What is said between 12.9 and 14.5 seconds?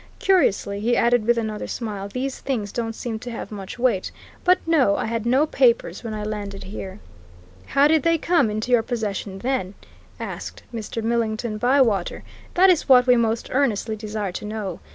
we most earnestly desire to